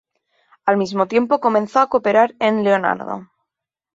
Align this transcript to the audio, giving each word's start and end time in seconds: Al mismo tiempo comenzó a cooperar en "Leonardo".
Al 0.65 0.77
mismo 0.77 1.07
tiempo 1.07 1.39
comenzó 1.39 1.79
a 1.79 1.87
cooperar 1.87 2.33
en 2.39 2.63
"Leonardo". 2.63 3.29